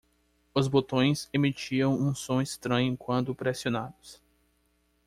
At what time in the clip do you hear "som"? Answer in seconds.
2.15-2.41